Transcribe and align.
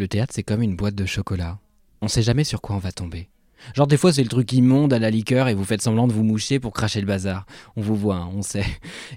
Le 0.00 0.08
théâtre, 0.08 0.32
c'est 0.34 0.42
comme 0.42 0.62
une 0.62 0.76
boîte 0.76 0.94
de 0.94 1.04
chocolat. 1.04 1.58
On 2.00 2.08
sait 2.08 2.22
jamais 2.22 2.42
sur 2.42 2.62
quoi 2.62 2.74
on 2.74 2.78
va 2.78 2.90
tomber. 2.90 3.28
Genre 3.74 3.86
des 3.86 3.98
fois 3.98 4.14
c'est 4.14 4.22
le 4.22 4.30
truc 4.30 4.50
immonde 4.54 4.94
à 4.94 4.98
la 4.98 5.10
liqueur 5.10 5.46
et 5.46 5.52
vous 5.52 5.66
faites 5.66 5.82
semblant 5.82 6.08
de 6.08 6.14
vous 6.14 6.24
moucher 6.24 6.58
pour 6.58 6.72
cracher 6.72 7.02
le 7.02 7.06
bazar. 7.06 7.44
On 7.76 7.82
vous 7.82 7.96
voit, 7.96 8.16
hein, 8.16 8.30
on 8.34 8.40
sait. 8.40 8.64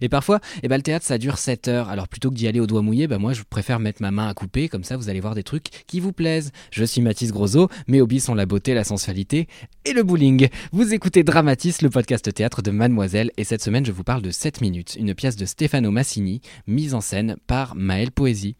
Et 0.02 0.09
parfois, 0.09 0.42
eh 0.62 0.68
ben, 0.68 0.76
le 0.76 0.82
théâtre 0.82 1.06
ça 1.06 1.18
dure 1.18 1.38
7 1.38 1.70
heures, 1.70 1.88
alors 1.88 2.09
plutôt 2.09 2.30
que 2.32 2.36
d'y 2.36 2.50
aller 2.50 2.59
au 2.59 2.68
doigt 2.68 2.82
mouillé, 2.82 3.08
bah, 3.08 3.18
moi 3.18 3.32
je 3.32 3.44
préfère 3.50 3.80
mettre 3.80 4.02
ma 4.02 4.12
main 4.12 4.28
à 4.28 4.34
couper, 4.34 4.68
comme 4.68 4.84
ça 4.84 4.98
vous 4.98 5.08
allez 5.08 5.22
voir 5.22 5.36
des 5.36 5.44
trucs 5.44 5.86
qui 5.88 6.02
vous 6.02 6.12
plaisent. 6.12 6.52
Je 6.70 6.84
suis 6.84 7.00
Mathis 7.00 7.31
Grosot, 7.31 7.70
mes 7.88 8.02
hobbies 8.02 8.20
sont 8.20 8.36
la 8.36 8.45
beauté, 8.45 8.73
la 8.73 8.84
sensualité 8.84 9.48
et 9.86 9.94
le 9.94 10.04
bowling. 10.04 10.50
Vous 10.73 10.94
écoutez 10.94 11.23
Dramatis, 11.23 11.81
le 11.81 11.90
podcast 11.90 12.34
théâtre 12.34 12.62
de 12.62 12.72
Mademoiselle, 12.72 13.31
et 13.38 13.45
cette 13.45 13.64
semaine 13.64 13.86
je 13.86 13.94
vous 13.94 14.04
parle 14.04 14.22
de 14.22 14.31
7 14.31 14.59
minutes, 14.59 14.98
une 15.00 15.16
pièce 15.16 15.38
de 15.38 15.45
Stefano 15.45 15.90
Massini, 15.90 16.42
mise 16.68 16.94
en 16.94 17.00
scène 17.00 17.38
par 17.48 17.73
Maël 17.76 18.12
Poésie. 18.12 18.58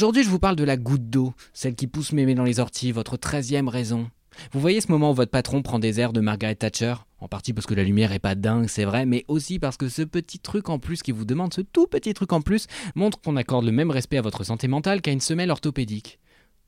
Aujourd'hui, 0.00 0.22
je 0.22 0.30
vous 0.30 0.38
parle 0.38 0.56
de 0.56 0.64
la 0.64 0.76
goutte 0.76 1.10
d'eau, 1.10 1.34
celle 1.52 1.74
qui 1.74 1.86
pousse 1.86 2.12
mémé 2.12 2.34
dans 2.34 2.44
les 2.44 2.60
orties, 2.60 2.92
votre 2.92 3.16
treizième 3.16 3.68
raison. 3.68 4.08
Vous 4.52 4.60
voyez 4.60 4.80
ce 4.80 4.90
moment 4.90 5.10
où 5.10 5.14
votre 5.14 5.30
patron 5.30 5.62
prend 5.62 5.78
des 5.78 6.00
airs 6.00 6.12
de 6.12 6.20
Margaret 6.20 6.54
Thatcher? 6.54 6.94
En 7.20 7.28
partie 7.28 7.52
parce 7.52 7.66
que 7.66 7.74
la 7.74 7.84
lumière 7.84 8.12
est 8.12 8.18
pas 8.18 8.34
dingue, 8.34 8.66
c'est 8.66 8.84
vrai, 8.84 9.04
mais 9.04 9.24
aussi 9.28 9.58
parce 9.58 9.76
que 9.76 9.88
ce 9.88 10.02
petit 10.02 10.38
truc 10.38 10.70
en 10.70 10.78
plus 10.78 11.02
qui 11.02 11.12
vous 11.12 11.26
demande, 11.26 11.52
ce 11.52 11.60
tout 11.60 11.86
petit 11.86 12.14
truc 12.14 12.32
en 12.32 12.40
plus, 12.40 12.66
montre 12.94 13.20
qu'on 13.20 13.36
accorde 13.36 13.66
le 13.66 13.72
même 13.72 13.90
respect 13.90 14.16
à 14.16 14.22
votre 14.22 14.42
santé 14.42 14.68
mentale 14.68 15.02
qu'à 15.02 15.12
une 15.12 15.20
semelle 15.20 15.50
orthopédique. 15.50 16.18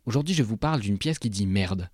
Aujourd'hui, 0.04 0.34
je 0.34 0.42
vous 0.42 0.58
parle 0.58 0.80
d'une 0.80 0.98
pièce 0.98 1.18
qui 1.18 1.30
dit 1.30 1.46
merde. 1.46 1.88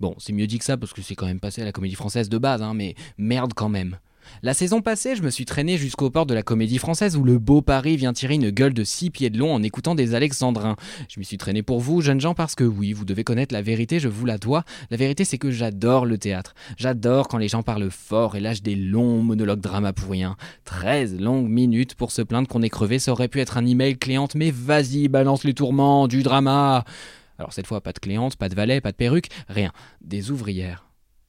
Bon, 0.00 0.16
c'est 0.18 0.32
mieux 0.32 0.48
dit 0.48 0.58
que 0.58 0.64
ça 0.64 0.76
parce 0.76 0.92
que 0.92 1.02
c'est 1.02 1.14
quand 1.14 1.26
même 1.26 1.40
passé 1.40 1.62
à 1.62 1.64
la 1.64 1.72
comédie 1.72 1.94
française 1.94 2.28
de 2.28 2.38
base, 2.38 2.62
hein, 2.62 2.74
mais 2.74 2.96
merde 3.16 3.52
quand 3.54 3.68
même. 3.68 3.98
La 4.42 4.54
saison 4.54 4.82
passée, 4.82 5.16
je 5.16 5.22
me 5.22 5.30
suis 5.30 5.44
traîné 5.44 5.76
jusqu'au 5.76 6.10
port 6.10 6.26
de 6.26 6.34
la 6.34 6.42
comédie 6.42 6.78
française 6.78 7.16
où 7.16 7.24
le 7.24 7.38
beau 7.38 7.62
Paris 7.62 7.96
vient 7.96 8.12
tirer 8.12 8.34
une 8.34 8.50
gueule 8.50 8.74
de 8.74 8.84
six 8.84 9.10
pieds 9.10 9.30
de 9.30 9.38
long 9.38 9.54
en 9.54 9.62
écoutant 9.62 9.94
des 9.94 10.14
alexandrins. 10.14 10.76
Je 11.08 11.18
m'y 11.18 11.24
suis 11.24 11.38
traîné 11.38 11.62
pour 11.62 11.80
vous, 11.80 12.00
jeunes 12.00 12.20
gens, 12.20 12.34
parce 12.34 12.54
que 12.54 12.64
oui, 12.64 12.92
vous 12.92 13.04
devez 13.04 13.24
connaître 13.24 13.52
la 13.52 13.62
vérité, 13.62 14.00
je 14.00 14.08
vous 14.08 14.26
la 14.26 14.38
dois. 14.38 14.64
La 14.90 14.96
vérité, 14.96 15.24
c'est 15.24 15.38
que 15.38 15.50
j'adore 15.50 16.06
le 16.06 16.18
théâtre. 16.18 16.54
J'adore 16.76 17.28
quand 17.28 17.38
les 17.38 17.48
gens 17.48 17.62
parlent 17.62 17.90
fort 17.90 18.36
et 18.36 18.40
lâchent 18.40 18.62
des 18.62 18.76
longs 18.76 19.22
monologues 19.22 19.60
drama 19.60 19.92
pour 19.92 20.10
rien. 20.10 20.36
13 20.64 21.20
longues 21.20 21.48
minutes 21.48 21.94
pour 21.94 22.10
se 22.10 22.22
plaindre 22.22 22.48
qu'on 22.48 22.62
est 22.62 22.70
crevé, 22.70 22.98
ça 22.98 23.12
aurait 23.12 23.28
pu 23.28 23.40
être 23.40 23.56
un 23.56 23.66
email 23.66 23.96
cléante, 23.96 24.34
mais 24.34 24.50
vas-y, 24.50 25.08
balance 25.08 25.44
les 25.44 25.54
tourments, 25.54 26.08
du 26.08 26.22
drama. 26.22 26.84
Alors 27.38 27.52
cette 27.52 27.66
fois, 27.66 27.80
pas 27.80 27.92
de 27.92 27.98
cléante, 27.98 28.36
pas 28.36 28.48
de 28.48 28.54
valet, 28.54 28.80
pas 28.80 28.92
de 28.92 28.96
perruque, 28.96 29.28
rien. 29.48 29.72
Des 30.00 30.30
ouvrières. 30.30 30.83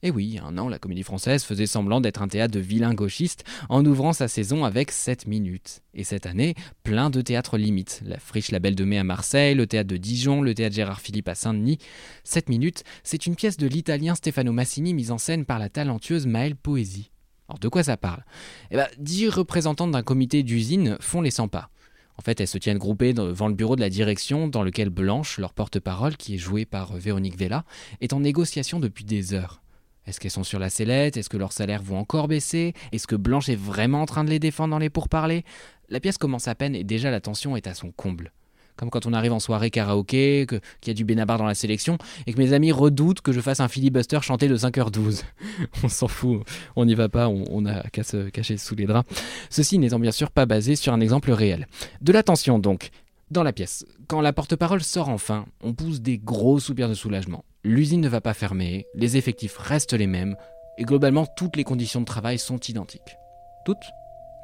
Et 0.06 0.10
oui, 0.12 0.38
un 0.40 0.56
an, 0.56 0.68
la 0.68 0.78
comédie 0.78 1.02
française 1.02 1.42
faisait 1.42 1.66
semblant 1.66 2.00
d'être 2.00 2.22
un 2.22 2.28
théâtre 2.28 2.54
de 2.54 2.60
vilains 2.60 2.94
gauchistes 2.94 3.42
en 3.68 3.84
ouvrant 3.84 4.12
sa 4.12 4.28
saison 4.28 4.64
avec 4.64 4.92
7 4.92 5.26
minutes. 5.26 5.82
Et 5.94 6.04
cette 6.04 6.26
année, 6.26 6.54
plein 6.84 7.10
de 7.10 7.20
théâtres 7.20 7.58
limites. 7.58 8.02
La 8.04 8.20
Friche 8.20 8.52
La 8.52 8.60
Belle 8.60 8.76
de 8.76 8.84
Mai 8.84 8.98
à 8.98 9.02
Marseille, 9.02 9.56
le 9.56 9.66
théâtre 9.66 9.88
de 9.88 9.96
Dijon, 9.96 10.42
le 10.42 10.54
théâtre 10.54 10.76
Gérard 10.76 11.00
Philippe 11.00 11.26
à 11.26 11.34
Saint-Denis. 11.34 11.78
7 12.22 12.50
minutes, 12.50 12.84
c'est 13.02 13.26
une 13.26 13.34
pièce 13.34 13.56
de 13.56 13.66
l'italien 13.66 14.14
Stefano 14.14 14.52
Massini 14.52 14.94
mise 14.94 15.10
en 15.10 15.18
scène 15.18 15.44
par 15.44 15.58
la 15.58 15.68
talentueuse 15.68 16.28
Maëlle 16.28 16.54
Poésie. 16.54 17.10
Alors 17.48 17.58
de 17.58 17.66
quoi 17.66 17.82
ça 17.82 17.96
parle? 17.96 18.24
Eh 18.70 18.76
bien, 18.76 18.86
dix 18.98 19.28
représentantes 19.28 19.90
d'un 19.90 20.04
comité 20.04 20.44
d'usine 20.44 20.98
font 21.00 21.20
les 21.20 21.32
100 21.32 21.48
pas. 21.48 21.70
En 22.16 22.22
fait, 22.22 22.40
elles 22.40 22.46
se 22.46 22.58
tiennent 22.58 22.78
groupées 22.78 23.12
devant 23.12 23.48
le 23.48 23.54
bureau 23.54 23.74
de 23.74 23.80
la 23.80 23.90
direction 23.90 24.46
dans 24.46 24.62
lequel 24.62 24.88
Blanche, 24.88 25.38
leur 25.38 25.52
porte-parole, 25.52 26.16
qui 26.16 26.36
est 26.36 26.38
jouée 26.38 26.64
par 26.64 26.96
Véronique 26.96 27.36
Vella, 27.36 27.64
est 28.00 28.12
en 28.12 28.20
négociation 28.20 28.78
depuis 28.78 29.04
des 29.04 29.34
heures. 29.34 29.62
Est-ce 30.06 30.20
qu'elles 30.20 30.30
sont 30.30 30.44
sur 30.44 30.58
la 30.58 30.70
sellette? 30.70 31.16
Est-ce 31.16 31.28
que 31.28 31.36
leurs 31.36 31.52
salaires 31.52 31.82
vont 31.82 31.98
encore 31.98 32.28
baisser? 32.28 32.74
Est-ce 32.92 33.06
que 33.06 33.16
Blanche 33.16 33.48
est 33.48 33.56
vraiment 33.56 34.02
en 34.02 34.06
train 34.06 34.24
de 34.24 34.30
les 34.30 34.38
défendre 34.38 34.70
dans 34.70 34.78
les 34.78 34.90
pourparlers? 34.90 35.44
La 35.88 36.00
pièce 36.00 36.18
commence 36.18 36.48
à 36.48 36.54
peine 36.54 36.74
et 36.74 36.84
déjà 36.84 37.10
la 37.10 37.20
tension 37.20 37.56
est 37.56 37.66
à 37.66 37.74
son 37.74 37.90
comble. 37.90 38.32
Comme 38.76 38.90
quand 38.90 39.06
on 39.06 39.14
arrive 39.14 39.32
en 39.32 39.40
soirée 39.40 39.70
karaoké, 39.70 40.46
qu'il 40.46 40.60
y 40.88 40.90
a 40.90 40.94
du 40.94 41.04
Benabar 41.04 41.38
dans 41.38 41.46
la 41.46 41.54
sélection, 41.54 41.96
et 42.26 42.34
que 42.34 42.38
mes 42.38 42.52
amis 42.52 42.72
redoutent 42.72 43.22
que 43.22 43.32
je 43.32 43.40
fasse 43.40 43.60
un 43.60 43.68
filibuster 43.68 44.18
chanté 44.20 44.48
de 44.48 44.56
5h12. 44.56 45.22
on 45.82 45.88
s'en 45.88 46.08
fout, 46.08 46.42
on 46.76 46.84
n'y 46.84 46.94
va 46.94 47.08
pas, 47.08 47.28
on, 47.28 47.44
on 47.50 47.64
a 47.64 47.82
qu'à 47.88 48.02
se 48.02 48.28
cacher 48.28 48.58
sous 48.58 48.74
les 48.74 48.84
draps. 48.84 49.08
Ceci 49.48 49.78
n'étant 49.78 49.98
bien 49.98 50.12
sûr 50.12 50.30
pas 50.30 50.44
basé 50.44 50.76
sur 50.76 50.92
un 50.92 51.00
exemple 51.00 51.32
réel. 51.32 51.66
De 52.02 52.12
la 52.12 52.22
tension 52.22 52.58
donc, 52.58 52.90
dans 53.30 53.42
la 53.42 53.52
pièce. 53.52 53.86
Quand 54.08 54.20
la 54.20 54.32
porte-parole 54.32 54.82
sort 54.82 55.08
enfin, 55.08 55.46
on 55.62 55.72
pousse 55.72 56.00
des 56.00 56.18
gros 56.18 56.60
soupirs 56.60 56.88
de 56.88 56.94
soulagement. 56.94 57.44
L'usine 57.68 58.00
ne 58.00 58.08
va 58.08 58.20
pas 58.20 58.32
fermer, 58.32 58.86
les 58.94 59.16
effectifs 59.16 59.58
restent 59.58 59.92
les 59.92 60.06
mêmes, 60.06 60.36
et 60.78 60.84
globalement 60.84 61.26
toutes 61.26 61.56
les 61.56 61.64
conditions 61.64 61.98
de 62.00 62.06
travail 62.06 62.38
sont 62.38 62.60
identiques. 62.60 63.18
Toutes? 63.64 63.90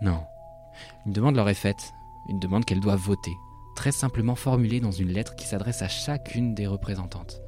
Non. 0.00 0.25
Une 1.06 1.12
demande 1.12 1.37
leur 1.37 1.49
est 1.49 1.55
faite, 1.55 1.93
une 2.28 2.41
demande 2.41 2.65
qu'elles 2.65 2.81
doivent 2.81 2.99
voter, 2.99 3.31
très 3.77 3.93
simplement 3.93 4.34
formulée 4.34 4.81
dans 4.81 4.91
une 4.91 5.12
lettre 5.12 5.37
qui 5.37 5.47
s'adresse 5.47 5.83
à 5.83 5.88
chacune 5.88 6.56
des 6.56 6.66
représentantes. 6.66 7.41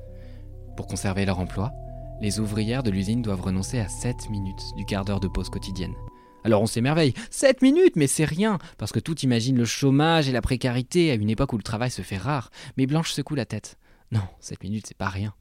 Pour 0.76 0.86
conserver 0.86 1.24
leur 1.26 1.40
emploi, 1.40 1.72
les 2.20 2.38
ouvrières 2.38 2.84
de 2.84 2.92
l'usine 2.92 3.22
doivent 3.22 3.42
renoncer 3.42 3.80
à 3.80 3.88
7 3.88 4.30
minutes 4.30 4.76
du 4.76 4.84
quart 4.84 5.04
d'heure 5.04 5.18
de 5.18 5.26
pause 5.26 5.50
quotidienne. 5.50 5.96
Alors 6.44 6.62
on 6.62 6.66
s'émerveille, 6.66 7.14
7 7.30 7.62
minutes, 7.62 7.96
mais 7.96 8.06
c'est 8.06 8.24
rien, 8.24 8.58
parce 8.78 8.92
que 8.92 9.00
tout 9.00 9.18
imagine 9.22 9.56
le 9.56 9.64
chômage 9.64 10.28
et 10.28 10.32
la 10.32 10.40
précarité 10.40 11.10
à 11.10 11.14
une 11.14 11.30
époque 11.30 11.52
où 11.52 11.56
le 11.56 11.64
travail 11.64 11.90
se 11.90 12.02
fait 12.02 12.16
rare. 12.16 12.52
Mais 12.76 12.86
Blanche 12.86 13.10
secoue 13.10 13.34
la 13.34 13.44
tête. 13.44 13.76
Non, 14.12 14.22
7 14.38 14.62
minutes, 14.62 14.86
c'est 14.86 14.96
pas 14.96 15.08
rien. 15.08 15.34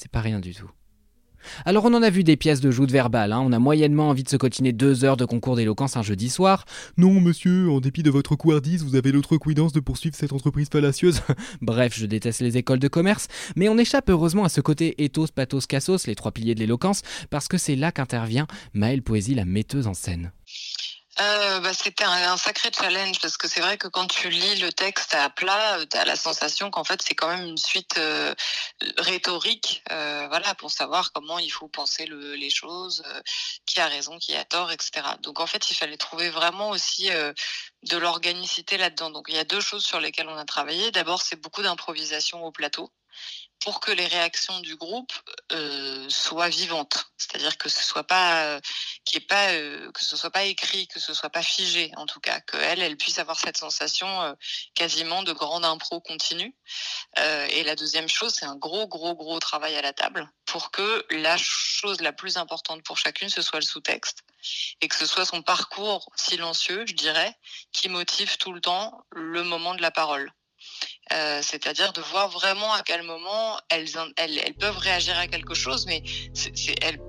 C'est 0.00 0.10
pas 0.10 0.22
rien 0.22 0.40
du 0.40 0.54
tout. 0.54 0.70
Alors 1.66 1.84
on 1.84 1.92
en 1.92 2.02
a 2.02 2.08
vu 2.08 2.24
des 2.24 2.38
pièces 2.38 2.62
de 2.62 2.70
joute 2.70 2.90
verbale, 2.90 3.34
hein. 3.34 3.40
on 3.40 3.52
a 3.52 3.58
moyennement 3.58 4.08
envie 4.08 4.22
de 4.22 4.30
se 4.30 4.36
cotiner 4.38 4.72
deux 4.72 5.04
heures 5.04 5.18
de 5.18 5.26
concours 5.26 5.56
d'éloquence 5.56 5.98
un 5.98 6.02
jeudi 6.02 6.30
soir. 6.30 6.64
Non, 6.96 7.20
monsieur, 7.20 7.68
en 7.70 7.80
dépit 7.80 8.02
de 8.02 8.10
votre 8.10 8.34
couardise, 8.34 8.82
vous 8.82 8.96
avez 8.96 9.12
l'outrecuidance 9.12 9.74
de 9.74 9.80
poursuivre 9.80 10.16
cette 10.16 10.32
entreprise 10.32 10.68
fallacieuse. 10.72 11.20
Bref, 11.60 11.92
je 11.94 12.06
déteste 12.06 12.40
les 12.40 12.56
écoles 12.56 12.78
de 12.78 12.88
commerce, 12.88 13.28
mais 13.56 13.68
on 13.68 13.76
échappe 13.76 14.08
heureusement 14.08 14.44
à 14.44 14.48
ce 14.48 14.62
côté 14.62 15.02
ethos, 15.04 15.26
pathos, 15.34 15.66
cassos, 15.66 16.06
les 16.06 16.14
trois 16.14 16.32
piliers 16.32 16.54
de 16.54 16.60
l'éloquence, 16.60 17.02
parce 17.28 17.46
que 17.46 17.58
c'est 17.58 17.76
là 17.76 17.92
qu'intervient 17.92 18.46
Maëlle 18.72 19.02
Poésie, 19.02 19.34
la 19.34 19.44
metteuse 19.44 19.86
en 19.86 19.94
scène. 19.94 20.32
Euh, 21.20 21.60
bah, 21.60 21.72
C'était 21.74 22.04
un, 22.04 22.32
un, 22.32 22.36
sacré 22.36 22.70
challenge 22.72 23.20
parce 23.20 23.36
que 23.36 23.46
c'est 23.46 23.60
vrai 23.60 23.76
que 23.76 23.88
quand 23.88 24.06
tu 24.06 24.30
lis 24.30 24.60
le 24.60 24.72
texte 24.72 25.14
à 25.14 25.28
plat, 25.28 25.78
tu 25.90 25.96
as 25.98 26.04
la 26.04 26.16
sensation 26.16 26.70
qu'en 26.70 26.84
fait 26.84 27.02
c'est 27.02 27.14
quand 27.14 27.28
même 27.28 27.44
une 27.44 27.58
suite 27.58 27.96
euh, 27.98 28.34
rhétorique 28.98 29.82
euh, 29.90 30.26
voilà, 30.28 30.54
pour 30.54 30.70
savoir 30.70 31.12
comment 31.12 31.38
il 31.38 31.50
faut 31.50 31.68
penser 31.68 32.06
le, 32.06 32.34
les 32.34 32.50
choses, 32.50 33.02
euh, 33.06 33.20
qui 33.66 33.80
a 33.80 33.86
raison, 33.86 34.18
qui 34.18 34.34
a 34.34 34.44
tort, 34.44 34.72
etc. 34.72 35.02
Donc 35.22 35.40
en 35.40 35.46
fait 35.46 35.70
il 35.70 35.74
fallait 35.74 35.96
trouver 35.96 36.30
vraiment 36.30 36.70
aussi 36.70 37.10
euh, 37.10 37.32
de 37.84 37.96
l'organicité 37.96 38.78
là-dedans. 38.78 39.10
Donc 39.10 39.26
il 39.28 39.34
y 39.34 39.38
a 39.38 39.44
deux 39.44 39.60
choses 39.60 39.84
sur 39.84 40.00
lesquelles 40.00 40.28
on 40.28 40.36
a 40.36 40.44
travaillé. 40.44 40.90
D'abord 40.90 41.22
c'est 41.22 41.36
beaucoup 41.36 41.62
d'improvisation 41.62 42.44
au 42.44 42.52
plateau 42.52 42.90
pour 43.60 43.80
que 43.80 43.92
les 43.92 44.06
réactions 44.06 44.60
du 44.60 44.76
groupe 44.76 45.12
euh, 45.52 46.08
soient 46.08 46.48
vivantes. 46.48 47.06
C'est-à-dire 47.18 47.58
que 47.58 47.68
ce 47.68 47.82
soit 47.82 48.04
pas 48.04 48.44
euh, 48.44 48.60
qui 49.04 49.18
est 49.18 49.20
pas 49.20 49.48
que 49.50 50.04
ce 50.04 50.16
soit 50.16 50.30
pas 50.30 50.44
écrit, 50.44 50.88
que 50.88 51.00
ce 51.00 51.14
soit 51.14 51.30
pas 51.30 51.42
figé 51.42 51.92
en 51.96 52.06
tout 52.06 52.20
cas, 52.20 52.40
qu'elle 52.40 52.80
elle 52.80 52.96
puisse 52.96 53.18
avoir 53.18 53.38
cette 53.38 53.56
sensation 53.56 54.36
quasiment 54.74 55.22
de 55.22 55.32
grande 55.32 55.64
impro 55.64 56.00
continue. 56.00 56.54
et 57.16 57.64
la 57.64 57.76
deuxième 57.76 58.08
chose, 58.08 58.34
c'est 58.34 58.46
un 58.46 58.56
gros 58.56 58.86
gros 58.88 59.14
gros 59.14 59.38
travail 59.38 59.76
à 59.76 59.82
la 59.82 59.92
table 59.92 60.30
pour 60.46 60.70
que 60.70 61.06
la 61.10 61.36
chose 61.36 62.00
la 62.00 62.12
plus 62.12 62.36
importante 62.36 62.82
pour 62.82 62.98
chacune 62.98 63.28
ce 63.28 63.42
soit 63.42 63.60
le 63.60 63.64
sous-texte 63.64 64.24
et 64.80 64.88
que 64.88 64.96
ce 64.96 65.06
soit 65.06 65.24
son 65.24 65.42
parcours 65.42 66.10
silencieux, 66.16 66.84
je 66.86 66.94
dirais, 66.94 67.36
qui 67.72 67.88
motive 67.88 68.36
tout 68.38 68.52
le 68.52 68.60
temps 68.60 69.04
le 69.10 69.42
moment 69.44 69.74
de 69.74 69.82
la 69.82 69.90
parole. 69.90 70.32
Euh, 71.12 71.40
c'est-à-dire 71.42 71.92
de 71.92 72.00
voir 72.00 72.28
vraiment 72.28 72.72
à 72.72 72.82
quel 72.82 73.02
moment 73.02 73.58
elles, 73.68 73.88
elles, 74.16 74.54
peuvent 74.54 74.78
réagir 74.78 75.18
à 75.18 75.26
quelque 75.26 75.54
chose, 75.54 75.86
mais 75.86 76.04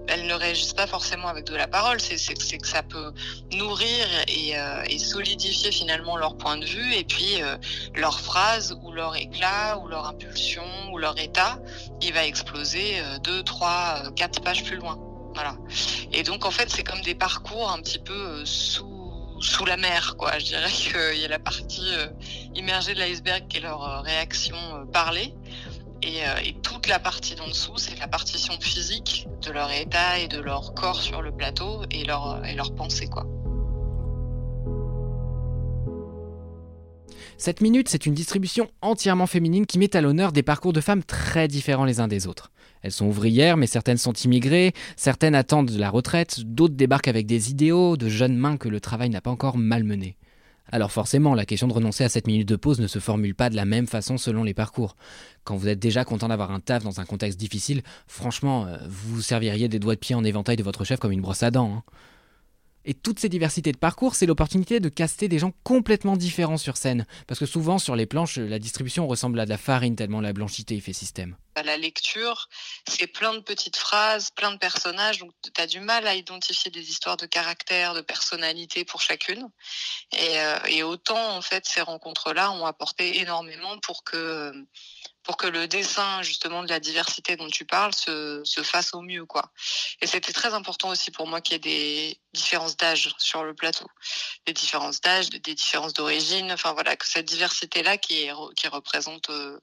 elles, 0.08 0.26
ne 0.26 0.34
réagissent 0.34 0.74
pas 0.74 0.88
forcément 0.88 1.28
avec 1.28 1.46
de 1.46 1.56
la 1.56 1.68
parole, 1.68 2.02
c'est 2.02 2.18
que 2.34 2.68
ça 2.68 2.82
peut 2.82 3.14
nourrir 3.52 4.08
euh, 4.28 4.84
et, 4.90 4.98
solidifier 4.98 5.72
finalement 5.72 6.18
leur 6.18 6.36
point 6.36 6.58
de 6.58 6.66
vue, 6.66 6.96
et 6.96 7.04
puis 7.04 7.44
euh, 7.44 7.58
leur 7.94 8.20
phrase 8.20 8.76
ou 8.82 8.92
leur 8.92 9.16
éclat 9.16 9.78
ou 9.78 9.88
leur 9.88 10.08
impulsion 10.08 10.66
ou 10.92 10.98
leur 10.98 11.20
état, 11.20 11.60
il 12.02 12.12
va 12.12 12.26
exploser 12.26 13.04
deux, 13.24 13.44
trois, 13.44 14.02
quatre 14.16 14.42
pages 14.42 14.64
plus 14.64 14.78
loin. 14.78 14.98
Voilà. 15.36 15.56
Et 16.12 16.24
donc 16.24 16.46
en 16.46 16.52
fait, 16.52 16.72
c'est 16.72 16.84
comme 16.84 17.02
des 17.02 17.16
parcours 17.16 17.72
un 17.72 17.82
petit 17.82 18.00
peu 18.00 18.44
sous 18.46 18.90
sous 19.42 19.66
la 19.66 19.76
mer, 19.76 20.16
quoi. 20.18 20.38
Je 20.38 20.46
dirais 20.46 20.72
qu'il 20.72 21.20
y 21.20 21.26
a 21.26 21.28
la 21.28 21.40
partie 21.40 21.94
immergée 22.56 22.94
de 22.94 23.00
l'iceberg 23.00 23.48
qui 23.48 23.58
est 23.58 23.62
leur 23.62 23.84
euh, 23.84 24.02
réaction 24.02 24.56
euh, 24.56 24.86
parlée. 24.86 25.34
Et, 26.04 26.56
toute 26.64 26.88
la 26.88 26.98
partie 26.98 27.36
d'en 27.36 27.48
dessous, 27.48 27.78
c'est 27.78 28.00
la 28.00 28.08
partition 28.08 28.60
physique 28.60 29.28
de 29.44 29.52
leur 29.52 29.72
état 29.72 30.18
et 30.18 30.28
de 30.28 30.40
leur 30.40 30.74
corps 30.74 31.00
sur 31.00 31.22
le 31.22 31.32
plateau 31.32 31.84
et 31.92 32.04
leur, 32.06 32.42
pensée, 32.76 33.06
quoi. 33.06 33.28
Cette 37.38 37.62
minute, 37.62 37.88
c'est 37.88 38.08
une 38.08 38.16
distribution 38.16 38.68
entièrement 38.82 39.28
féminine 39.28 39.68
qui 39.68 39.78
met 39.78 39.96
à 39.96 40.02
l'honneur 40.02 40.32
des 40.32 40.42
parcours 40.42 40.74
de 40.74 40.82
femmes 40.82 41.04
très 41.04 41.48
différents 41.48 41.86
les 41.86 42.00
uns 42.00 42.08
des 42.08 42.26
autres. 42.26 42.52
Elles 42.82 42.92
sont 42.92 43.06
ouvrières, 43.06 43.58
mais 43.58 43.68
certaines 43.68 43.98
sont 43.98 44.14
immigrées, 44.14 44.74
certaines 44.96 45.36
attendent 45.36 45.70
la 45.72 45.92
retraite, 45.92 46.42
d'autres 46.42 46.76
débarquent 46.76 47.10
avec 47.10 47.28
des 47.28 47.52
idéaux, 47.52 47.96
de 47.96 48.10
jeunes 48.10 48.38
mains 48.38 48.58
que 48.58 48.70
le 48.70 48.80
travail 48.80 49.10
n'a 49.10 49.22
pas 49.22 49.30
encore 49.30 49.58
malmenés. 49.58 50.18
Alors 50.72 50.92
forcément, 50.92 51.36
la 51.36 51.46
question 51.46 51.68
de 51.68 51.74
renoncer 51.74 52.04
à 52.04 52.10
cette 52.10 52.28
minute 52.28 52.48
de 52.48 52.56
pause 52.56 52.80
ne 52.80 52.88
se 52.88 53.00
formule 53.00 53.36
pas 53.36 53.50
de 53.50 53.56
la 53.56 53.66
même 53.66 53.88
façon 53.88 54.18
selon 54.18 54.44
les 54.44 54.54
parcours. 54.54 54.96
Quand 55.44 55.56
vous 55.56 55.68
êtes 55.68 55.80
déjà 55.80 56.06
content 56.06 56.30
d'avoir 56.30 56.52
un 56.52 56.60
taf 56.60 56.84
dans 56.84 57.02
un 57.02 57.06
contexte 57.06 57.40
difficile, 57.40 57.82
franchement, 58.08 58.68
euh, 58.68 58.78
vous 58.88 59.16
vous 59.16 59.22
serviriez 59.22 59.68
des 59.68 59.80
doigts 59.80 59.96
de 59.96 60.00
pied 60.00 60.16
en 60.16 60.24
éventail 60.24 60.56
de 60.56 60.64
votre 60.64 60.86
chef 60.86 61.00
comme 61.00 61.12
une 61.12 61.22
brosse 61.22 61.44
à 61.44 61.52
dents. 61.52 61.74
Hein. 61.78 61.84
Et 62.86 62.94
toutes 62.94 63.20
ces 63.20 63.30
diversités 63.30 63.72
de 63.72 63.78
parcours, 63.78 64.16
c'est 64.16 64.26
l'opportunité 64.26 64.80
de 64.80 64.90
caster 64.90 65.28
des 65.28 65.40
gens 65.40 65.54
complètement 65.64 66.18
différents 66.18 66.58
sur 66.58 66.78
scène. 66.78 67.06
Parce 67.28 67.40
que 67.40 67.46
souvent, 67.46 67.80
sur 67.80 67.96
les 67.96 68.06
planches, 68.06 68.38
la 68.38 68.60
distribution 68.60 69.08
ressemble 69.08 69.40
à 69.40 69.46
de 69.46 69.50
la 69.50 69.58
farine 69.58 69.96
tellement 69.96 70.22
la 70.22 70.34
blanchité 70.34 70.80
fait 70.80 70.94
système. 70.94 71.36
La 71.64 71.78
lecture, 71.78 72.50
c'est 72.88 73.08
plein 73.08 73.34
de 73.34 73.40
petites 73.40 73.76
phrases, 73.76 74.32
plein 74.32 74.52
de 74.52 74.58
personnages, 74.58 75.20
donc 75.20 75.32
tu 75.44 75.62
as 75.62 75.68
du 75.68 75.80
mal 75.80 76.08
à 76.08 76.16
identifier 76.16 76.72
des 76.72 76.90
histoires 76.90 77.18
de 77.18 77.26
caractère, 77.26 77.94
de 77.94 78.02
personnalité 78.02 78.86
pour 78.86 79.02
chacune. 79.02 79.50
Et, 80.14 80.40
euh, 80.40 80.60
et 80.68 80.84
autant, 80.84 81.36
en 81.36 81.42
fait, 81.42 81.66
ces 81.68 81.82
rencontres-là 81.82 82.52
ont 82.52 82.66
apporté 82.66 83.20
énormément 83.20 83.78
pour 83.80 84.04
que 84.04 84.54
pour 85.24 85.38
que 85.38 85.48
le 85.48 85.68
dessin 85.68 86.22
justement 86.24 86.64
de 86.64 86.70
la 86.70 86.80
diversité 86.80 87.36
dont 87.36 87.48
tu 87.48 87.66
parles 87.66 87.94
se, 87.94 88.42
se 88.44 88.64
fasse 88.64 88.94
au 88.94 89.02
mieux 89.02 89.26
quoi. 89.26 89.52
Et 90.02 90.08
c'était 90.08 90.34
très 90.34 90.54
important 90.54 90.90
aussi 90.90 91.12
pour 91.12 91.28
moi 91.28 91.42
qu'il 91.42 91.54
y 91.54 91.56
ait 91.56 91.60
des 91.60 92.20
différences 92.34 92.78
d'âge 92.78 93.14
sur 93.18 93.44
le 93.44 93.54
plateau, 93.54 93.86
des 94.46 94.54
différences 94.54 95.02
d'âge, 95.02 95.30
des 95.30 95.56
différences 95.56 95.94
d'origine, 95.94 96.52
enfin 96.52 96.74
voilà 96.74 96.96
que 96.96 97.08
cette 97.08 97.28
diversité 97.28 97.84
là 97.84 97.98
qui 97.98 98.28
qui 98.56 98.68
représente 98.68 99.30
euh, 99.30 99.60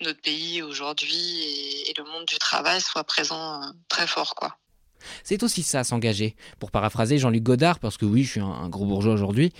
notre 0.00 0.20
pays 0.20 0.62
aujourd'hui 0.62 1.40
et, 1.40 1.90
et, 1.90 1.94
le 1.96 2.04
monde 2.04 2.26
du 2.26 2.38
travail 2.38 2.80
soit 2.80 3.04
présent 3.04 3.62
euh, 3.62 3.66
très 3.88 4.06
fort 4.06 4.34
quoi. 4.34 4.56
C'est 5.24 5.42
aussi 5.42 5.62
ça, 5.62 5.84
s'engager. 5.84 6.36
Pour 6.58 6.70
paraphraser 6.70 7.18
Jean-Luc 7.18 7.42
Godard, 7.42 7.78
parce 7.78 7.96
que 7.96 8.04
oui, 8.04 8.24
je 8.24 8.32
suis 8.32 8.40
un 8.40 8.68
gros 8.68 8.84
bourgeois 8.84 9.14
aujourd'hui, 9.14 9.52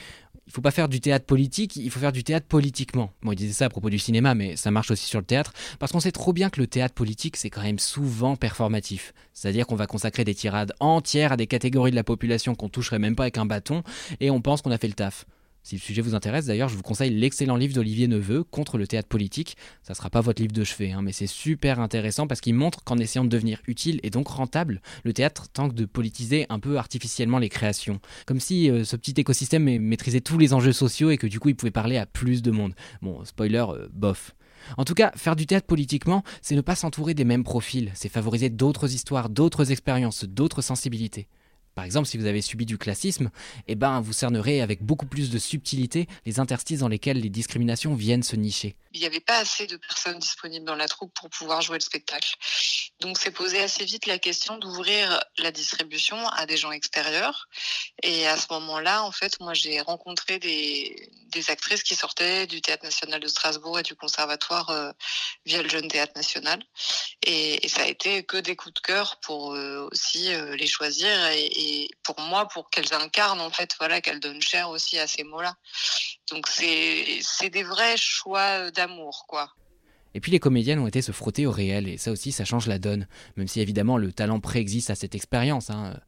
il 0.50 0.52
faut 0.52 0.62
pas 0.62 0.72
faire 0.72 0.88
du 0.88 1.00
théâtre 1.00 1.26
politique, 1.26 1.76
il 1.76 1.92
faut 1.92 2.00
faire 2.00 2.10
du 2.10 2.24
théâtre 2.24 2.48
politiquement. 2.48 3.12
Bon, 3.22 3.30
il 3.30 3.36
disait 3.36 3.52
ça 3.52 3.66
à 3.66 3.68
propos 3.68 3.88
du 3.88 4.00
cinéma, 4.00 4.34
mais 4.34 4.56
ça 4.56 4.72
marche 4.72 4.90
aussi 4.90 5.06
sur 5.06 5.20
le 5.20 5.24
théâtre, 5.24 5.52
parce 5.78 5.92
qu'on 5.92 6.00
sait 6.00 6.10
trop 6.10 6.32
bien 6.32 6.50
que 6.50 6.60
le 6.60 6.66
théâtre 6.66 6.92
politique, 6.92 7.36
c'est 7.36 7.50
quand 7.50 7.62
même 7.62 7.78
souvent 7.78 8.34
performatif. 8.34 9.14
C'est-à-dire 9.32 9.64
qu'on 9.68 9.76
va 9.76 9.86
consacrer 9.86 10.24
des 10.24 10.34
tirades 10.34 10.72
entières 10.80 11.30
à 11.30 11.36
des 11.36 11.46
catégories 11.46 11.92
de 11.92 11.96
la 11.96 12.02
population 12.02 12.56
qu'on 12.56 12.68
toucherait 12.68 12.98
même 12.98 13.14
pas 13.14 13.22
avec 13.22 13.38
un 13.38 13.46
bâton, 13.46 13.84
et 14.18 14.32
on 14.32 14.40
pense 14.40 14.60
qu'on 14.60 14.72
a 14.72 14.78
fait 14.78 14.88
le 14.88 14.94
taf. 14.94 15.24
Si 15.62 15.76
le 15.76 15.80
sujet 15.80 16.02
vous 16.02 16.14
intéresse, 16.14 16.46
d'ailleurs, 16.46 16.68
je 16.68 16.76
vous 16.76 16.82
conseille 16.82 17.10
l'excellent 17.10 17.56
livre 17.56 17.74
d'Olivier 17.74 18.08
Neveu, 18.08 18.44
Contre 18.44 18.78
le 18.78 18.86
théâtre 18.86 19.08
politique. 19.08 19.56
Ça 19.82 19.92
ne 19.92 19.96
sera 19.96 20.10
pas 20.10 20.20
votre 20.20 20.40
livre 20.40 20.52
de 20.52 20.64
chevet, 20.64 20.92
hein, 20.92 21.02
mais 21.02 21.12
c'est 21.12 21.26
super 21.26 21.80
intéressant 21.80 22.26
parce 22.26 22.40
qu'il 22.40 22.54
montre 22.54 22.82
qu'en 22.82 22.98
essayant 22.98 23.24
de 23.24 23.28
devenir 23.28 23.60
utile 23.66 24.00
et 24.02 24.10
donc 24.10 24.28
rentable, 24.28 24.80
le 25.04 25.12
théâtre 25.12 25.48
tente 25.52 25.74
de 25.74 25.84
politiser 25.84 26.46
un 26.48 26.58
peu 26.58 26.78
artificiellement 26.78 27.38
les 27.38 27.48
créations. 27.48 28.00
Comme 28.26 28.40
si 28.40 28.70
euh, 28.70 28.84
ce 28.84 28.96
petit 28.96 29.14
écosystème 29.18 29.64
maîtrisait 29.78 30.20
tous 30.20 30.38
les 30.38 30.54
enjeux 30.54 30.72
sociaux 30.72 31.10
et 31.10 31.18
que 31.18 31.26
du 31.26 31.40
coup 31.40 31.50
il 31.50 31.56
pouvait 31.56 31.70
parler 31.70 31.98
à 31.98 32.06
plus 32.06 32.42
de 32.42 32.50
monde. 32.50 32.74
Bon, 33.02 33.24
spoiler, 33.24 33.64
euh, 33.68 33.88
bof. 33.92 34.34
En 34.76 34.84
tout 34.84 34.94
cas, 34.94 35.12
faire 35.16 35.36
du 35.36 35.46
théâtre 35.46 35.66
politiquement, 35.66 36.22
c'est 36.42 36.54
ne 36.54 36.60
pas 36.60 36.74
s'entourer 36.74 37.14
des 37.14 37.24
mêmes 37.24 37.44
profils, 37.44 37.90
c'est 37.94 38.08
favoriser 38.08 38.50
d'autres 38.50 38.92
histoires, 38.92 39.28
d'autres 39.28 39.72
expériences, 39.72 40.24
d'autres 40.24 40.62
sensibilités. 40.62 41.28
Par 41.74 41.84
exemple, 41.84 42.08
si 42.08 42.18
vous 42.18 42.26
avez 42.26 42.42
subi 42.42 42.66
du 42.66 42.78
classisme, 42.78 43.30
eh 43.68 43.74
ben, 43.74 44.00
vous 44.00 44.12
cernerez 44.12 44.60
avec 44.60 44.82
beaucoup 44.82 45.06
plus 45.06 45.30
de 45.30 45.38
subtilité 45.38 46.06
les 46.26 46.40
interstices 46.40 46.80
dans 46.80 46.88
lesquels 46.88 47.20
les 47.20 47.30
discriminations 47.30 47.94
viennent 47.94 48.22
se 48.22 48.36
nicher. 48.36 48.76
Il 48.92 49.00
n'y 49.00 49.06
avait 49.06 49.20
pas 49.20 49.38
assez 49.38 49.66
de 49.66 49.76
personnes 49.76 50.18
disponibles 50.18 50.66
dans 50.66 50.74
la 50.74 50.88
troupe 50.88 51.14
pour 51.14 51.30
pouvoir 51.30 51.62
jouer 51.62 51.78
le 51.78 51.84
spectacle. 51.84 52.34
Donc 53.00 53.18
c'est 53.18 53.30
posé 53.30 53.60
assez 53.60 53.84
vite 53.84 54.06
la 54.06 54.18
question 54.18 54.58
d'ouvrir 54.58 55.20
la 55.38 55.52
distribution 55.52 56.16
à 56.28 56.46
des 56.46 56.56
gens 56.56 56.72
extérieurs. 56.72 57.48
Et 58.02 58.26
à 58.26 58.36
ce 58.36 58.46
moment-là, 58.50 59.04
en 59.04 59.12
fait, 59.12 59.38
moi 59.40 59.54
j'ai 59.54 59.80
rencontré 59.80 60.38
des, 60.38 61.08
des, 61.30 61.50
actrices 61.50 61.82
qui 61.82 61.94
sortaient 61.94 62.46
du 62.46 62.60
Théâtre 62.60 62.84
national 62.84 63.20
de 63.20 63.28
Strasbourg 63.28 63.78
et 63.78 63.82
du 63.82 63.94
Conservatoire 63.94 64.70
euh, 64.70 64.92
via 65.46 65.62
le 65.62 65.68
Jeune 65.68 65.88
Théâtre 65.88 66.12
national. 66.16 66.62
Et, 67.26 67.68
ça 67.68 67.82
a 67.82 67.86
été 67.86 68.24
que 68.24 68.36
des 68.36 68.56
coups 68.56 68.74
de 68.74 68.80
cœur 68.80 69.20
pour 69.20 69.54
euh, 69.54 69.88
aussi 69.92 70.32
euh, 70.32 70.56
les 70.56 70.66
choisir 70.66 71.08
et, 71.28 71.88
pour 72.02 72.18
moi 72.20 72.48
pour 72.48 72.68
qu'elles 72.68 72.92
incarnent 72.92 73.40
en 73.40 73.50
fait 73.50 73.76
voilà 73.78 74.00
qu'elles 74.00 74.18
donnent 74.18 74.42
cher 74.42 74.70
aussi 74.70 74.98
à 74.98 75.06
ces 75.06 75.22
mots-là. 75.22 75.54
Donc 76.30 76.48
c'est 76.48 77.50
des 77.50 77.62
vrais 77.62 77.96
choix 77.96 78.70
d'amour 78.70 79.24
quoi. 79.28 79.54
Et 80.14 80.20
puis 80.20 80.32
les 80.32 80.40
comédiennes 80.40 80.80
ont 80.80 80.88
été 80.88 81.02
se 81.02 81.12
frotter 81.12 81.46
au 81.46 81.52
réel, 81.52 81.88
et 81.88 81.96
ça 81.96 82.10
aussi 82.10 82.32
ça 82.32 82.44
change 82.44 82.66
la 82.66 82.78
donne, 82.78 83.06
même 83.36 83.46
si 83.46 83.60
évidemment 83.60 83.96
le 83.96 84.12
talent 84.12 84.40
préexiste 84.40 84.90
à 84.90 84.96
cette 84.96 85.14
expérience. 85.14 85.70
Hein. 85.70 86.00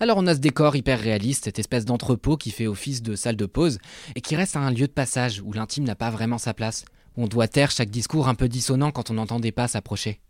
Alors 0.00 0.16
on 0.18 0.26
a 0.26 0.34
ce 0.34 0.40
décor 0.40 0.76
hyper 0.76 1.00
réaliste, 1.00 1.44
cette 1.44 1.58
espèce 1.58 1.84
d'entrepôt 1.84 2.36
qui 2.36 2.50
fait 2.50 2.66
office 2.66 3.02
de 3.02 3.16
salle 3.16 3.36
de 3.36 3.46
pause, 3.46 3.78
et 4.14 4.20
qui 4.20 4.36
reste 4.36 4.56
un 4.56 4.70
lieu 4.70 4.86
de 4.86 4.92
passage 4.92 5.40
où 5.44 5.52
l'intime 5.52 5.84
n'a 5.84 5.94
pas 5.94 6.10
vraiment 6.10 6.38
sa 6.38 6.54
place. 6.54 6.84
On 7.16 7.26
doit 7.26 7.48
taire 7.48 7.70
chaque 7.70 7.90
discours 7.90 8.28
un 8.28 8.34
peu 8.34 8.48
dissonant 8.48 8.92
quand 8.92 9.10
on 9.10 9.14
n'entendait 9.14 9.52
pas 9.52 9.68
s'approcher. 9.68 10.20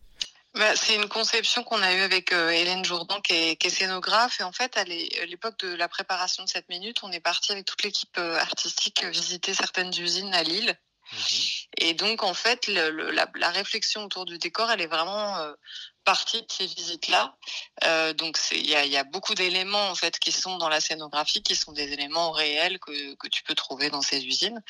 Bah, 0.54 0.74
c'est 0.74 0.96
une 0.96 1.08
conception 1.08 1.62
qu'on 1.62 1.80
a 1.80 1.92
eue 1.94 2.00
avec 2.00 2.32
euh, 2.32 2.50
Hélène 2.50 2.84
Jourdan, 2.84 3.20
qui 3.20 3.32
est, 3.34 3.56
qui 3.56 3.68
est, 3.68 3.70
scénographe. 3.70 4.40
Et 4.40 4.42
en 4.42 4.50
fait, 4.50 4.76
à 4.76 4.84
l'époque 4.84 5.58
de 5.60 5.74
la 5.74 5.88
préparation 5.88 6.42
de 6.42 6.48
cette 6.48 6.68
minute, 6.68 7.04
on 7.04 7.12
est 7.12 7.20
parti 7.20 7.52
avec 7.52 7.66
toute 7.66 7.82
l'équipe 7.84 8.18
euh, 8.18 8.36
artistique 8.36 9.04
visiter 9.04 9.54
certaines 9.54 9.92
usines 9.96 10.34
à 10.34 10.42
Lille. 10.42 10.76
Mmh 11.12 11.16
Et 11.78 11.94
donc, 11.94 12.24
en 12.24 12.34
fait, 12.34 12.66
le, 12.66 13.10
la, 13.12 13.28
la, 13.36 13.50
réflexion 13.50 14.04
autour 14.04 14.24
du 14.24 14.38
décor, 14.38 14.70
elle 14.70 14.80
est 14.80 14.88
vraiment 14.88 15.36
euh, 15.38 15.52
partie 16.04 16.40
de 16.40 16.46
ces 16.50 16.66
visites-là. 16.66 17.36
Euh, 17.84 18.12
donc 18.12 18.38
il 18.52 18.66
y 18.66 18.96
a, 18.96 19.04
beaucoup 19.04 19.34
d'éléments 19.34 19.88
en 19.88 19.94
fait 19.94 20.18
qui 20.18 20.32
sont 20.32 20.58
dans 20.58 20.68
la 20.68 20.80
scénographie, 20.80 21.42
qui 21.42 21.56
sont 21.56 21.72
des 21.72 21.92
éléments 21.92 22.30
réels 22.30 22.78
que, 22.78 23.14
que 23.14 23.28
tu 23.28 23.42
peux 23.42 23.54
trouver 23.54 23.90
dans 23.90 24.02
ces 24.02 24.24
usines. 24.24 24.62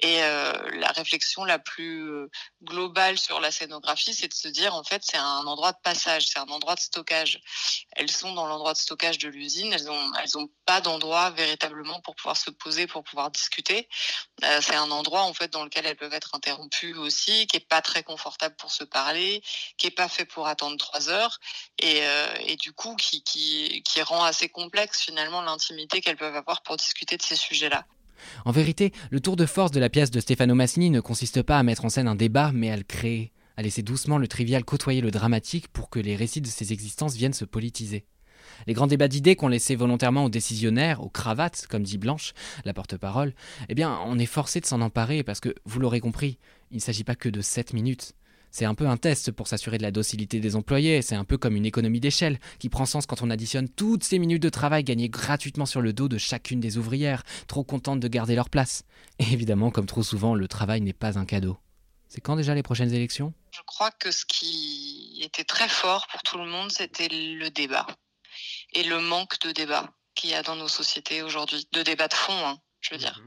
Et 0.00 0.22
euh, 0.22 0.52
la 0.74 0.88
réflexion 0.88 1.44
la 1.44 1.58
plus 1.58 2.10
euh, 2.10 2.30
globale 2.62 3.18
sur 3.18 3.40
la 3.40 3.50
scénographie, 3.50 4.14
c'est 4.14 4.28
de 4.28 4.34
se 4.34 4.48
dire 4.48 4.74
en 4.74 4.84
fait 4.84 5.02
c'est 5.04 5.16
un 5.16 5.46
endroit 5.46 5.72
de 5.72 5.78
passage, 5.82 6.26
c'est 6.26 6.38
un 6.38 6.48
endroit 6.48 6.74
de 6.74 6.80
stockage. 6.80 7.40
Elles 7.92 8.10
sont 8.10 8.32
dans 8.32 8.46
l'endroit 8.46 8.72
de 8.72 8.78
stockage 8.78 9.18
de 9.18 9.28
l'usine, 9.28 9.72
elles 9.72 9.90
ont 9.90 10.12
elles 10.22 10.38
ont 10.38 10.48
pas 10.64 10.80
d'endroit 10.80 11.30
véritablement 11.30 12.00
pour 12.00 12.14
pouvoir 12.14 12.36
se 12.36 12.50
poser, 12.50 12.86
pour 12.86 13.04
pouvoir 13.04 13.30
discuter. 13.30 13.88
Euh, 14.44 14.60
c'est 14.60 14.76
un 14.76 14.90
endroit 14.90 15.22
en 15.22 15.34
fait 15.34 15.52
dans 15.52 15.64
lequel 15.64 15.86
elles 15.86 15.96
peuvent 15.96 16.12
être 16.12 16.34
interrompues 16.34 16.94
aussi, 16.94 17.46
qui 17.46 17.56
est 17.56 17.68
pas 17.68 17.82
très 17.82 18.02
confortable 18.02 18.54
pour 18.56 18.70
se 18.70 18.84
parler, 18.84 19.42
qui 19.76 19.86
est 19.86 19.92
pas 19.92 20.08
fait 20.08 20.24
pour 20.24 20.46
attendre 20.46 20.67
trois 20.76 21.08
heures 21.08 21.38
et, 21.78 22.00
euh, 22.02 22.26
et 22.46 22.56
du 22.56 22.72
coup 22.72 22.94
qui, 22.96 23.82
rend 24.02 24.22
assez 24.22 24.48
complexe 24.48 25.00
finalement 25.00 25.42
l'intimité 25.42 26.00
qu'elles 26.00 26.16
peuvent 26.16 26.36
avoir 26.36 26.62
pour 26.62 26.76
discuter 26.76 27.16
de 27.16 27.22
ces 27.22 27.34
sujets-là. 27.36 27.84
En 28.44 28.52
vérité, 28.52 28.92
le 29.10 29.20
tour 29.20 29.36
de 29.36 29.44
force 29.44 29.70
de 29.70 29.80
la 29.80 29.88
pièce 29.88 30.10
de 30.10 30.20
Stefano 30.20 30.54
Massini 30.54 30.90
ne 30.90 31.00
consiste 31.00 31.42
pas 31.42 31.58
à 31.58 31.62
mettre 31.62 31.84
en 31.84 31.88
scène 31.88 32.08
un 32.08 32.14
débat, 32.14 32.52
mais 32.54 32.70
à 32.70 32.76
le 32.76 32.84
créer, 32.84 33.32
à 33.56 33.62
laisser 33.62 33.82
doucement 33.82 34.18
le 34.18 34.28
trivial 34.28 34.64
côtoyer 34.64 35.00
le 35.00 35.10
dramatique 35.10 35.68
pour 35.68 35.90
que 35.90 35.98
les 35.98 36.16
récits 36.16 36.40
de 36.40 36.46
ces 36.46 36.72
existences 36.72 37.14
viennent 37.14 37.32
se 37.32 37.44
politiser. 37.44 38.06
Les 38.66 38.74
grands 38.74 38.86
débats 38.86 39.08
d'idées 39.08 39.36
qu'on 39.36 39.48
laissait 39.48 39.74
volontairement 39.74 40.24
aux 40.24 40.30
décisionnaires, 40.30 41.02
aux 41.02 41.08
cravates, 41.08 41.66
comme 41.68 41.82
dit 41.82 41.98
Blanche, 41.98 42.34
la 42.64 42.74
porte-parole, 42.74 43.34
eh 43.68 43.74
bien, 43.74 43.98
on 44.04 44.18
est 44.18 44.26
forcé 44.26 44.60
de 44.60 44.66
s'en 44.66 44.80
emparer 44.80 45.22
parce 45.22 45.40
que, 45.40 45.54
vous 45.64 45.80
l'aurez 45.80 46.00
compris, 46.00 46.38
il 46.70 46.76
ne 46.76 46.82
s'agit 46.82 47.04
pas 47.04 47.14
que 47.14 47.28
de 47.28 47.40
7 47.40 47.72
minutes. 47.72 48.14
C'est 48.50 48.64
un 48.64 48.74
peu 48.74 48.86
un 48.88 48.96
test 48.96 49.30
pour 49.30 49.48
s'assurer 49.48 49.78
de 49.78 49.82
la 49.82 49.90
docilité 49.90 50.40
des 50.40 50.56
employés, 50.56 51.02
c'est 51.02 51.14
un 51.14 51.24
peu 51.24 51.38
comme 51.38 51.56
une 51.56 51.66
économie 51.66 52.00
d'échelle 52.00 52.38
qui 52.58 52.68
prend 52.68 52.86
sens 52.86 53.06
quand 53.06 53.22
on 53.22 53.30
additionne 53.30 53.68
toutes 53.68 54.04
ces 54.04 54.18
minutes 54.18 54.42
de 54.42 54.48
travail 54.48 54.84
gagnées 54.84 55.08
gratuitement 55.08 55.66
sur 55.66 55.80
le 55.80 55.92
dos 55.92 56.08
de 56.08 56.18
chacune 56.18 56.60
des 56.60 56.78
ouvrières, 56.78 57.22
trop 57.46 57.64
contentes 57.64 58.00
de 58.00 58.08
garder 58.08 58.34
leur 58.34 58.50
place. 58.50 58.84
Et 59.18 59.32
évidemment, 59.32 59.70
comme 59.70 59.86
trop 59.86 60.02
souvent, 60.02 60.34
le 60.34 60.48
travail 60.48 60.80
n'est 60.80 60.92
pas 60.92 61.18
un 61.18 61.24
cadeau. 61.24 61.58
C'est 62.08 62.22
quand 62.22 62.36
déjà 62.36 62.54
les 62.54 62.62
prochaines 62.62 62.92
élections? 62.92 63.34
Je 63.52 63.60
crois 63.66 63.90
que 63.90 64.10
ce 64.10 64.24
qui 64.24 65.20
était 65.22 65.44
très 65.44 65.68
fort 65.68 66.06
pour 66.10 66.22
tout 66.22 66.38
le 66.38 66.46
monde, 66.46 66.70
c'était 66.70 67.08
le 67.08 67.50
débat. 67.50 67.86
Et 68.72 68.82
le 68.84 69.00
manque 69.00 69.38
de 69.40 69.52
débat 69.52 69.90
qu'il 70.14 70.30
y 70.30 70.34
a 70.34 70.42
dans 70.42 70.56
nos 70.56 70.68
sociétés 70.68 71.22
aujourd'hui. 71.22 71.66
De 71.72 71.82
débat 71.82 72.08
de 72.08 72.14
fond, 72.14 72.46
hein, 72.46 72.58
je 72.80 72.94
veux 72.94 72.98
dire. 72.98 73.22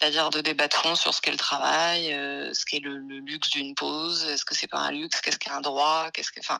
C'est-à-dire 0.00 0.30
de 0.30 0.40
débat 0.40 0.66
de 0.66 0.72
fond 0.72 0.94
sur 0.94 1.12
ce 1.12 1.20
qu'est 1.20 1.30
le 1.30 1.36
travail, 1.36 2.14
euh, 2.14 2.54
ce 2.54 2.64
qu'est 2.64 2.78
le, 2.78 2.96
luxe 2.96 3.50
d'une 3.50 3.74
pause, 3.74 4.24
est-ce 4.24 4.46
que 4.46 4.54
c'est 4.54 4.66
pas 4.66 4.78
un 4.78 4.92
luxe, 4.92 5.20
qu'est-ce 5.20 5.36
qu'est 5.36 5.50
un 5.50 5.60
droit, 5.60 6.10
qu'est-ce 6.12 6.32
que, 6.32 6.40
enfin, 6.40 6.58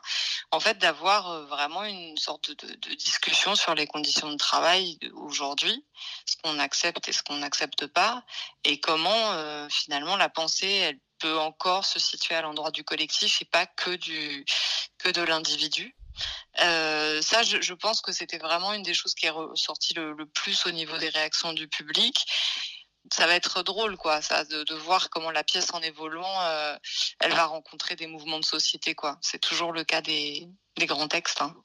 en 0.51 0.59
fait, 0.59 0.77
d'avoir 0.77 1.31
euh, 1.31 1.45
vraiment 1.45 1.83
une 1.83 2.17
sorte 2.17 2.51
de, 2.51 2.95
discussion 2.95 3.55
sur 3.55 3.73
les 3.73 3.87
conditions 3.87 4.29
de 4.29 4.37
travail 4.37 4.99
aujourd'hui, 5.13 5.83
ce 6.27 6.35
qu'on 6.43 6.59
accepte 6.59 7.07
et 7.07 7.13
ce 7.13 7.23
qu'on 7.23 7.37
n'accepte 7.37 7.87
pas, 7.87 8.23
et 8.63 8.79
comment 8.79 9.31
euh, 9.31 9.67
finalement 9.71 10.17
la 10.17 10.29
pensée, 10.29 10.71
elle 10.71 10.99
peut 11.17 11.39
encore 11.39 11.83
se 11.85 11.99
situer 11.99 12.35
à 12.35 12.43
l'endroit 12.43 12.69
du 12.69 12.83
collectif 12.83 13.41
et 13.41 13.45
pas 13.45 13.65
que 13.65 13.95
du 13.95 14.45
que 14.99 15.09
de 15.09 15.23
l'individu. 15.23 15.95
Euh, 16.61 17.21
ça, 17.21 17.43
je, 17.43 17.73
pense 17.73 18.01
que 18.01 18.11
c'était 18.11 18.37
vraiment 18.37 18.73
une 18.73 18.83
des 18.83 18.93
choses 18.93 19.15
qui 19.15 19.25
est 19.25 19.31
ressortie 19.31 19.93
le, 19.93 20.25
plus 20.25 20.65
au 20.65 20.71
niveau 20.71 20.97
des 20.97 21.09
réactions 21.09 21.53
du 21.53 21.67
public. 21.67 22.25
Ça 23.11 23.27
va 23.27 23.35
être 23.35 23.61
drôle, 23.63 23.97
quoi, 23.97 24.21
ça, 24.21 24.45
de, 24.45 24.63
de 24.63 24.75
voir 24.75 25.09
comment 25.09 25.31
la 25.31 25.43
pièce 25.43 25.73
en 25.73 25.81
évoluant, 25.81 26.41
euh, 26.43 26.77
elle 27.19 27.33
va 27.33 27.45
rencontrer 27.45 27.95
des 27.95 28.07
mouvements 28.07 28.39
de 28.39 28.45
société, 28.45 28.95
quoi. 28.95 29.17
C'est 29.21 29.39
toujours 29.39 29.73
le 29.73 29.83
cas 29.83 30.01
des, 30.01 30.47
grands 30.79 31.07
textes. 31.07 31.41
Hein. 31.41 31.55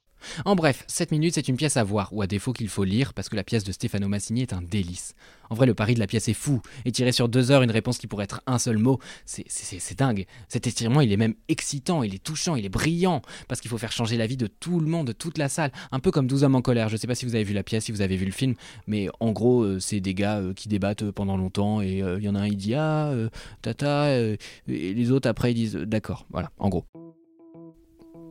En 0.45 0.55
bref, 0.55 0.85
7 0.87 1.11
minutes, 1.13 1.35
c'est 1.35 1.49
une 1.49 1.57
pièce 1.57 1.77
à 1.77 1.85
voir, 1.85 2.13
ou 2.13 2.23
à 2.23 2.27
défaut 2.27 2.53
qu'il 2.53 2.69
faut 2.69 2.85
lire, 2.85 3.15
parce 3.15 3.29
que 3.29 3.37
la 3.37 3.45
pièce 3.45 3.65
de 3.65 3.73
Stefano 3.73 4.09
Massini 4.09 4.43
est 4.43 4.53
un 4.53 4.63
délice. 4.63 5.15
En 5.51 5.55
vrai, 5.55 5.67
le 5.67 5.75
pari 5.75 5.95
de 5.95 6.01
la 6.01 6.07
pièce 6.07 6.29
est 6.29 6.35
fou, 6.35 6.61
et 6.85 6.93
tirer 6.93 7.13
sur 7.13 7.29
deux 7.29 7.51
heures 7.51 7.63
une 7.63 7.71
réponse 7.71 7.99
qui 7.99 8.07
pourrait 8.07 8.25
être 8.25 8.43
un 8.47 8.59
seul 8.59 8.79
mot, 8.79 8.99
c'est 9.25 9.97
dingue. 9.97 10.27
Cet 10.49 10.67
étirement, 10.67 11.01
il 11.01 11.13
est 11.13 11.17
même 11.17 11.35
excitant, 11.49 12.03
il 12.03 12.15
est 12.15 12.23
touchant, 12.23 12.57
il 12.57 12.65
est 12.65 12.71
brillant, 12.71 13.23
parce 13.49 13.61
qu'il 13.61 13.71
faut 13.71 13.79
faire 13.79 13.93
changer 13.93 14.17
la 14.17 14.27
vie 14.27 14.37
de 14.37 14.47
tout 14.47 14.81
le 14.81 14.87
monde, 14.87 15.07
de 15.07 15.13
toute 15.13 15.39
la 15.39 15.49
salle, 15.49 15.73
un 15.93 16.01
peu 16.01 16.11
comme 16.11 16.27
12 16.27 16.45
hommes 16.45 16.55
en 16.55 16.63
colère. 16.63 16.89
Je 16.89 16.97
sais 16.97 17.07
pas 17.07 17.15
si 17.15 17.27
vous 17.27 17.35
avez 17.35 17.45
vu 17.45 17.55
la 17.55 17.63
pièce, 17.63 17.85
si 17.85 17.93
vous 17.93 18.03
avez 18.03 18.17
vu 18.17 18.27
le 18.27 18.33
film, 18.33 18.55
mais 18.87 19.09
en 19.21 19.33
gros, 19.33 19.63
euh, 19.63 19.81
c'est 19.81 20.01
des 20.01 20.15
gars 20.15 20.39
euh, 20.39 20.55
qui 20.55 20.69
débattent 20.69 21.03
euh, 21.03 21.13
pendant 21.13 21.37
longtemps, 21.37 21.81
et 21.81 21.99
il 21.99 22.23
y 22.23 22.29
en 22.29 22.35
a 22.35 22.41
un, 22.41 22.47
il 22.47 22.57
dit 22.57 22.75
Ah, 22.75 23.09
euh, 23.09 23.29
tata, 23.63 24.19
et 24.19 24.39
les 24.67 25.11
autres 25.11 25.29
après, 25.29 25.53
ils 25.53 25.55
disent 25.55 25.75
D'accord, 25.75 26.27
voilà, 26.31 26.51
en 26.59 26.69
gros. 26.69 26.85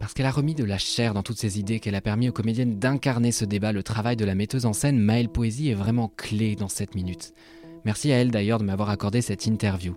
Parce 0.06 0.14
qu'elle 0.14 0.28
a 0.28 0.32
remis 0.32 0.54
de 0.54 0.64
la 0.64 0.78
chair 0.78 1.16
dans 1.16 1.24
toutes 1.24 1.40
ces 1.40 1.58
idées, 1.58 1.80
qu'elle 1.80 1.96
a 1.96 2.00
permis 2.00 2.30
aux 2.30 2.32
comédiennes 2.32 2.78
d'incarner 2.78 3.32
ce 3.32 3.44
débat, 3.44 3.72
le 3.72 3.82
travail 3.82 4.16
de 4.16 4.24
la 4.24 4.36
metteuse 4.36 4.68
en 4.68 4.74
scène 4.74 5.00
Maëlle 5.00 5.30
Poésie 5.30 5.72
est 5.72 5.74
vraiment 5.74 6.12
clé 6.16 6.56
dans 6.56 6.68
cette 6.68 6.94
minute. 6.94 7.34
Merci 7.86 8.12
à 8.12 8.18
elle 8.18 8.30
d'ailleurs 8.30 8.60
de 8.60 8.66
m'avoir 8.66 8.92
accordé 8.92 9.22
cette 9.22 9.48
interview. 9.48 9.96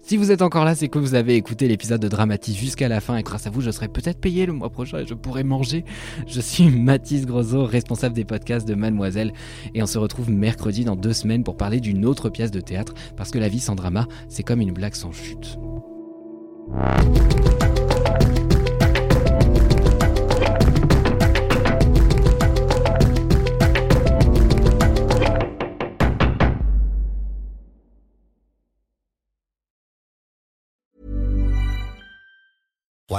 Si 0.00 0.16
vous 0.16 0.32
êtes 0.32 0.40
encore 0.40 0.64
là, 0.64 0.74
c'est 0.74 0.88
que 0.88 0.98
vous 0.98 1.14
avez 1.14 1.36
écouté 1.36 1.68
l'épisode 1.68 2.00
de 2.00 2.08
Dramatis 2.08 2.54
jusqu'à 2.54 2.88
la 2.88 3.02
fin 3.02 3.18
et 3.18 3.22
grâce 3.22 3.46
à 3.46 3.50
vous, 3.50 3.60
je 3.60 3.70
serai 3.70 3.88
peut-être 3.88 4.18
payé 4.18 4.46
le 4.46 4.54
mois 4.54 4.70
prochain 4.70 5.00
et 5.00 5.06
je 5.06 5.12
pourrai 5.12 5.44
manger. 5.44 5.84
Je 6.26 6.40
suis 6.40 6.70
Mathis 6.70 7.26
Grosot, 7.26 7.66
responsable 7.66 8.14
des 8.14 8.24
podcasts 8.24 8.66
de 8.66 8.74
Mademoiselle 8.74 9.34
et 9.74 9.82
on 9.82 9.86
se 9.86 9.98
retrouve 9.98 10.30
mercredi 10.30 10.86
dans 10.86 10.96
deux 10.96 11.12
semaines 11.12 11.44
pour 11.44 11.58
parler 11.58 11.80
d'une 11.80 12.06
autre 12.06 12.30
pièce 12.30 12.50
de 12.50 12.62
théâtre 12.62 12.94
parce 13.14 13.30
que 13.30 13.38
la 13.38 13.48
vie 13.48 13.60
sans 13.60 13.74
drama, 13.74 14.08
c'est 14.30 14.42
comme 14.42 14.62
une 14.62 14.72
blague 14.72 14.94
sans 14.94 15.12
chute. 15.12 15.58